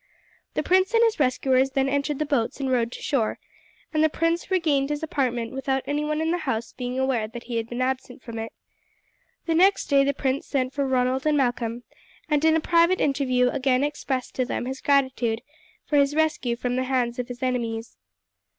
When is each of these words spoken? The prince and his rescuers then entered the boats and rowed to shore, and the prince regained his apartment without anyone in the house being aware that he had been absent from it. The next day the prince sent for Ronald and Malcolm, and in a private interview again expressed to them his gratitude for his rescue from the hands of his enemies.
The 0.55 0.63
prince 0.63 0.95
and 0.95 1.03
his 1.03 1.19
rescuers 1.19 1.69
then 1.69 1.87
entered 1.87 2.17
the 2.17 2.25
boats 2.25 2.59
and 2.59 2.71
rowed 2.71 2.91
to 2.93 3.03
shore, 3.03 3.37
and 3.93 4.03
the 4.03 4.09
prince 4.09 4.49
regained 4.49 4.89
his 4.89 5.03
apartment 5.03 5.51
without 5.51 5.83
anyone 5.85 6.21
in 6.21 6.31
the 6.31 6.39
house 6.39 6.73
being 6.73 6.97
aware 6.97 7.27
that 7.27 7.43
he 7.43 7.57
had 7.57 7.69
been 7.69 7.83
absent 7.83 8.23
from 8.23 8.39
it. 8.39 8.51
The 9.45 9.53
next 9.53 9.91
day 9.91 10.03
the 10.03 10.15
prince 10.15 10.47
sent 10.47 10.73
for 10.73 10.87
Ronald 10.87 11.27
and 11.27 11.37
Malcolm, 11.37 11.83
and 12.27 12.43
in 12.43 12.55
a 12.55 12.59
private 12.59 12.99
interview 12.99 13.49
again 13.51 13.83
expressed 13.83 14.33
to 14.33 14.43
them 14.45 14.65
his 14.65 14.81
gratitude 14.81 15.43
for 15.85 15.97
his 15.97 16.15
rescue 16.15 16.55
from 16.55 16.77
the 16.77 16.85
hands 16.85 17.19
of 17.19 17.27
his 17.27 17.43
enemies. 17.43 17.95